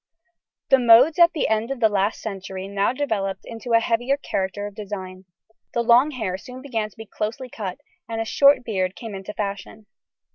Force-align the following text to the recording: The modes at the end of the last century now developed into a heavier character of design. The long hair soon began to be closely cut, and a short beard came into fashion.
The 0.71 0.79
modes 0.79 1.19
at 1.19 1.31
the 1.33 1.47
end 1.47 1.69
of 1.69 1.79
the 1.79 1.87
last 1.87 2.21
century 2.23 2.67
now 2.67 2.91
developed 2.91 3.43
into 3.45 3.73
a 3.73 3.79
heavier 3.79 4.17
character 4.17 4.65
of 4.65 4.73
design. 4.73 5.25
The 5.75 5.83
long 5.83 6.09
hair 6.09 6.39
soon 6.39 6.63
began 6.63 6.89
to 6.89 6.97
be 6.97 7.05
closely 7.05 7.49
cut, 7.51 7.77
and 8.09 8.19
a 8.19 8.25
short 8.25 8.63
beard 8.63 8.95
came 8.95 9.13
into 9.13 9.31
fashion. 9.35 9.85